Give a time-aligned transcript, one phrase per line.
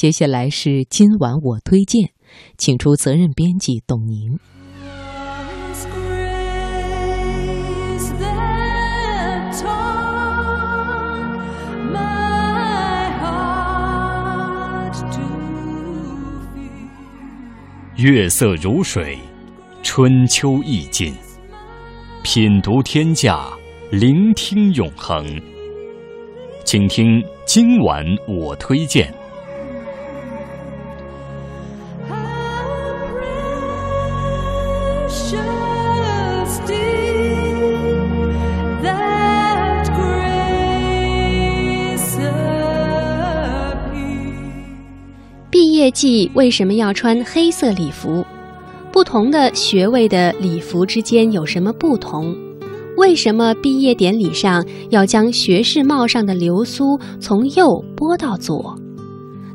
[0.00, 2.12] 接下来是今晚我推荐，
[2.56, 4.38] 请出责任编辑董宁。
[17.96, 19.18] 月色如水，
[19.82, 21.14] 春秋意境，
[22.22, 23.50] 品读天下，
[23.90, 25.26] 聆听永恒。
[26.64, 29.19] 请听今晚我推荐。
[45.80, 48.22] 业季为什么要穿黑色礼服？
[48.92, 52.36] 不同的学位的礼服之间有什么不同？
[52.98, 58.76] 为什么毕业典礼上要将学士帽上的流苏从右拨到左？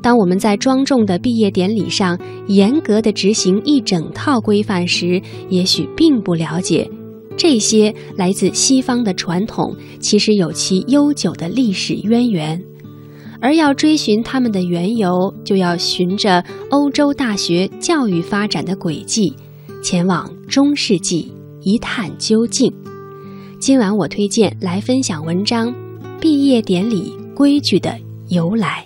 [0.00, 5.20] 当我们在庄重的毕业典礼上严格的执行一整套规范时，
[5.50, 6.90] 也许并不了解，
[7.36, 12.58] 这些来自西方的传统其实有其悠久的历史渊源。
[13.40, 19.34] 而要追寻他们的缘由，就要循着欧洲大学教育发展的轨迹，
[19.82, 22.72] 前往中世纪一探究竟。
[23.58, 25.68] 今晚我推荐来分享文章
[26.20, 28.84] 《毕业典礼规矩的由来》。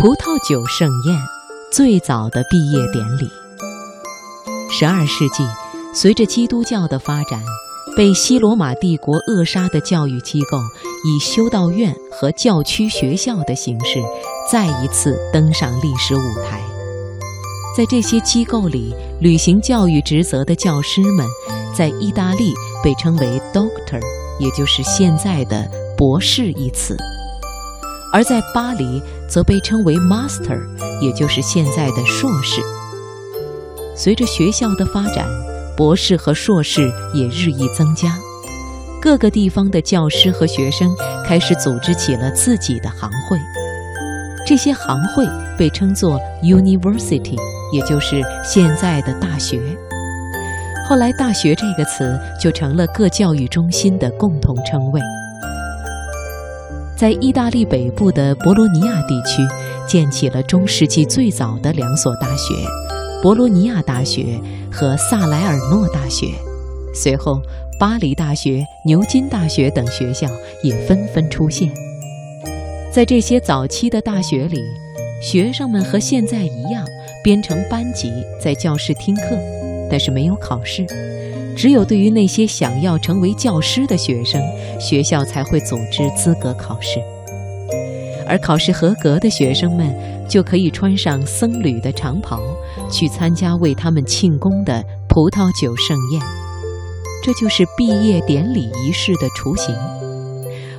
[0.00, 1.20] 葡萄酒盛宴，
[1.72, 3.28] 最早的毕业典礼。
[4.70, 5.44] 十二世纪，
[5.92, 7.42] 随着基督教的发展，
[7.96, 10.56] 被西罗马帝国扼杀的教育机构，
[11.04, 13.98] 以修道院和教区学校的形式，
[14.48, 16.62] 再一次登上历史舞台。
[17.76, 21.26] 在这些机构里，履行教育职责的教师们，
[21.74, 22.54] 在意大利
[22.84, 24.00] 被称为 “doctor”，
[24.38, 26.96] 也就是现在的“博士”一词。
[28.10, 30.58] 而在巴黎，则被称为 master，
[31.00, 32.62] 也就是现在的硕士。
[33.94, 35.26] 随着学校的发展，
[35.76, 38.16] 博士和硕士也日益增加。
[39.00, 40.92] 各个地方的教师和学生
[41.24, 43.38] 开始组织起了自己的行会，
[44.46, 45.24] 这些行会
[45.56, 47.36] 被称作 university，
[47.72, 49.60] 也就是现在的大学。
[50.88, 55.00] 后来，大学这个词就成了各教育中心的共同称谓。
[56.98, 59.40] 在意大利北部的博罗尼亚地区，
[59.86, 62.52] 建起了中世纪最早的两所大学——
[63.22, 64.36] 博罗尼亚大学
[64.68, 66.26] 和萨莱尔诺大学。
[66.92, 67.40] 随后，
[67.78, 70.26] 巴黎大学、牛津大学等学校
[70.64, 71.70] 也纷纷出现。
[72.90, 74.60] 在这些早期的大学里，
[75.22, 76.84] 学生们和现在一样
[77.22, 78.10] 编成班级，
[78.42, 79.38] 在教室听课，
[79.88, 80.84] 但是没有考试。
[81.58, 84.40] 只有对于那些想要成为教师的学生，
[84.78, 87.00] 学校才会组织资格考试。
[88.28, 89.92] 而考试合格的学生们
[90.28, 92.40] 就可以穿上僧侣的长袍，
[92.88, 96.22] 去参加为他们庆功的葡萄酒盛宴。
[97.24, 99.74] 这就是毕业典礼仪式的雏形。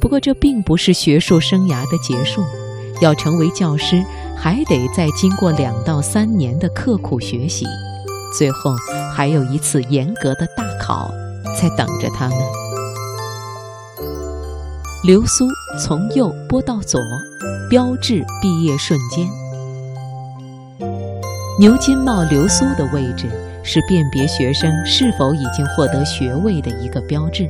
[0.00, 2.40] 不过，这并不是学术生涯的结束。
[3.02, 4.02] 要成为教师，
[4.34, 7.66] 还得再经过两到三年的刻苦学习。
[8.36, 8.74] 最后
[9.14, 11.12] 还有一次严格的大考
[11.60, 12.38] 在等着他们。
[15.04, 15.46] 流苏
[15.80, 17.00] 从右拨到左，
[17.68, 19.26] 标志毕业瞬间。
[21.58, 23.26] 牛津帽流苏的位置
[23.62, 27.48] 是辨别学生是否已经获得学位的一个标志。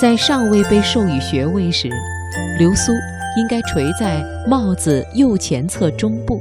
[0.00, 1.90] 在尚未被授予学位时，
[2.58, 2.90] 流苏
[3.36, 6.40] 应该垂在帽子右前侧中部。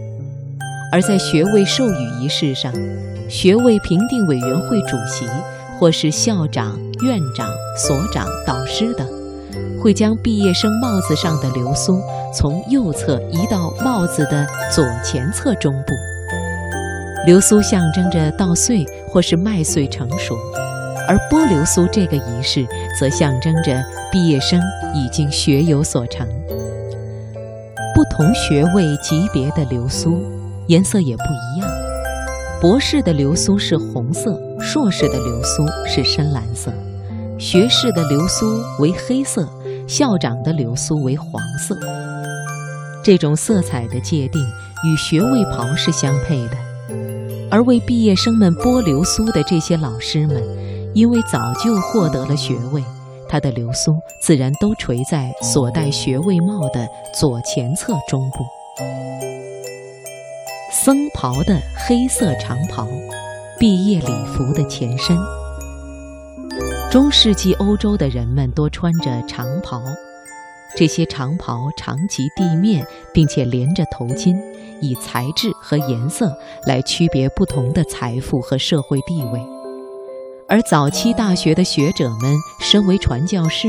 [0.91, 2.73] 而在学位授予仪式上，
[3.29, 5.25] 学位评定委员会主席
[5.77, 7.47] 或是校长、院长、
[7.77, 9.07] 所长、导师等，
[9.79, 12.01] 会将毕业生帽子上的流苏
[12.33, 15.93] 从右侧移到帽子的左前侧中部。
[17.25, 20.35] 流苏象征着稻穗或是麦穗成熟，
[21.07, 22.65] 而拨流苏这个仪式
[22.99, 23.79] 则象征着
[24.11, 24.59] 毕业生
[24.95, 26.27] 已经学有所成。
[27.93, 30.38] 不同学位级别的流苏。
[30.69, 31.67] 颜色也不一样，
[32.61, 36.71] 博士的流苏是红色，硕士的流苏是深蓝色，
[37.39, 39.49] 学士的流苏为黑色，
[39.87, 41.75] 校长的流苏为黄色。
[43.03, 44.39] 这种色彩的界定
[44.85, 46.57] 与学位袍是相配的。
[47.49, 50.43] 而为毕业生们剥流苏的这些老师们，
[50.93, 52.83] 因为早就获得了学位，
[53.27, 56.87] 他的流苏自然都垂在所戴学位帽的
[57.19, 58.45] 左前侧中部。
[60.71, 62.87] 僧袍的黑色长袍，
[63.57, 65.17] 毕业礼服的前身。
[66.91, 69.81] 中世纪欧洲的人们多穿着长袍，
[70.77, 74.39] 这些长袍长及地面，并且连着头巾。
[74.81, 76.33] 以材质和颜色
[76.65, 79.41] 来区别不同的财富和社会地位，
[80.47, 83.67] 而早期大学的学者们身为传教士，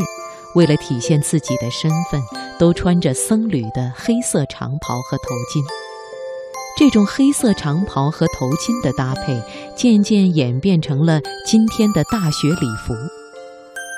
[0.55, 2.23] 为了体现自己的身份，
[2.61, 5.64] 都穿着僧侣的黑色长袍和头巾。
[6.76, 9.43] 这种黑色长袍和头巾的搭配，
[9.76, 12.94] 渐渐演变成了今天的大学礼服。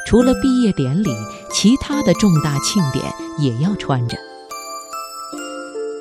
[0.07, 1.11] 除了毕业典礼，
[1.53, 3.05] 其他的重大庆典
[3.39, 4.17] 也要穿着。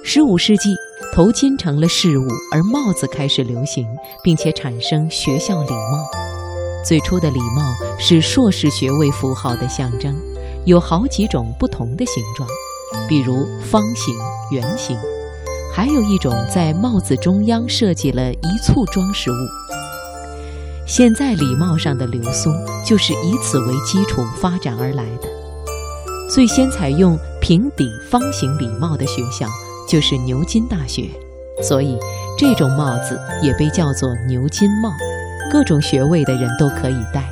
[0.03, 0.75] 十五世纪。
[1.13, 3.85] 头巾成了事物，而帽子开始流行，
[4.24, 6.09] 并且产生学校礼帽。
[6.85, 10.15] 最初的礼帽是硕士学位符号的象征，
[10.63, 12.47] 有好几种不同的形状，
[13.09, 14.15] 比如方形、
[14.51, 14.97] 圆形，
[15.73, 19.35] 还有一种在帽子中央设计了一簇装饰物。
[20.85, 22.50] 现在礼帽上的流苏
[22.85, 25.27] 就是以此为基础发展而来的。
[26.29, 29.47] 最先采用平底方形礼帽的学校。
[29.89, 31.09] 就是牛津大学，
[31.62, 31.97] 所以
[32.38, 34.89] 这种帽子也被叫做牛津帽，
[35.51, 37.27] 各种学位的人都可以戴。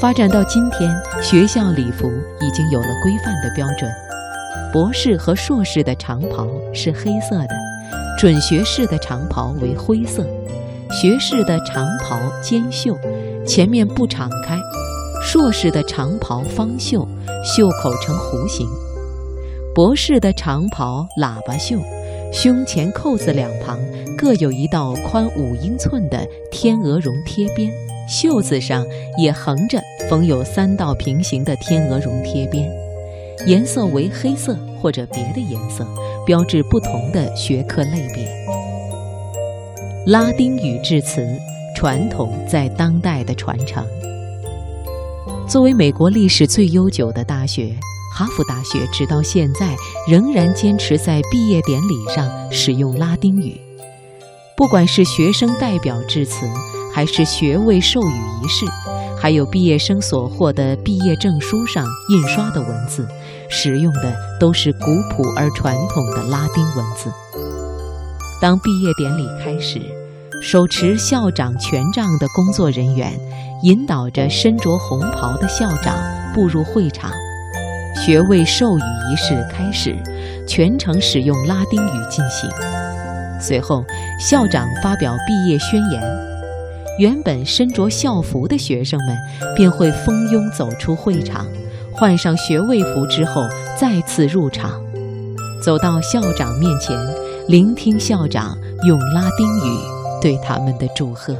[0.00, 0.90] 发展到今天，
[1.20, 3.90] 学校礼服已经有了规范的标准，
[4.72, 7.54] 博士和硕士的长袍是黑色的，
[8.18, 10.26] 准学士的长袍为灰色，
[10.90, 12.96] 学士的长袍肩袖，
[13.46, 14.58] 前面不敞开，
[15.22, 17.06] 硕士的长袍方袖，
[17.44, 18.68] 袖口呈弧形。
[19.74, 21.78] 博士的长袍喇叭袖，
[22.32, 23.78] 胸前扣子两旁
[24.18, 27.70] 各有一道宽五英寸的天鹅绒贴边，
[28.08, 28.84] 袖子上
[29.16, 29.80] 也横着
[30.10, 32.70] 缝有三道平行的天鹅绒贴边，
[33.44, 35.86] 颜色为黑色或者别的颜色，
[36.24, 38.26] 标志不同的学科类别。
[40.06, 41.26] 拉丁语致辞
[41.76, 43.84] 传统在当代的传承，
[45.48, 47.76] 作为美国历史最悠久的大学。
[48.14, 49.76] 哈佛大学直到现在
[50.08, 53.60] 仍然坚持在毕业典礼上使用拉丁语，
[54.56, 56.46] 不管是学生代表致辞，
[56.94, 58.64] 还是学位授予仪式，
[59.20, 63.06] 还有毕业生所获的毕业证书上印刷的文字，
[63.48, 67.10] 使用的都是古朴而传统的拉丁文字。
[68.40, 69.80] 当毕业典礼开始，
[70.42, 73.12] 手持校长权杖的工作人员
[73.62, 75.96] 引导着身着红袍的校长
[76.34, 77.10] 步入会场。
[78.04, 79.96] 学位授予仪式开始，
[80.46, 82.48] 全程使用拉丁语进行。
[83.40, 83.82] 随后，
[84.20, 86.02] 校长发表毕业宣言，
[86.98, 89.16] 原本身着校服的学生们
[89.56, 91.46] 便会蜂拥走出会场，
[91.98, 93.48] 换上学位服之后
[93.78, 94.70] 再次入场，
[95.62, 96.94] 走到校长面前，
[97.48, 98.56] 聆听校长
[98.86, 99.78] 用拉丁语
[100.20, 101.34] 对他们的祝贺。